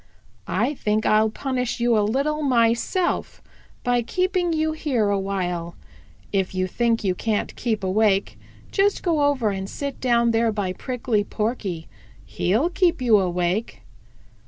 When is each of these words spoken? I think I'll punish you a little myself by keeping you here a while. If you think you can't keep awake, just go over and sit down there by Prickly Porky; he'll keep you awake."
I 0.47 0.73
think 0.73 1.05
I'll 1.05 1.29
punish 1.29 1.79
you 1.79 1.95
a 1.95 2.01
little 2.01 2.41
myself 2.41 3.39
by 3.83 4.01
keeping 4.01 4.51
you 4.51 4.71
here 4.71 5.09
a 5.09 5.19
while. 5.19 5.75
If 6.33 6.55
you 6.55 6.65
think 6.65 7.03
you 7.03 7.13
can't 7.13 7.55
keep 7.55 7.83
awake, 7.83 8.35
just 8.71 9.03
go 9.03 9.21
over 9.25 9.51
and 9.51 9.69
sit 9.69 10.01
down 10.01 10.31
there 10.31 10.51
by 10.51 10.73
Prickly 10.73 11.23
Porky; 11.23 11.87
he'll 12.25 12.71
keep 12.71 12.99
you 12.99 13.19
awake." 13.19 13.81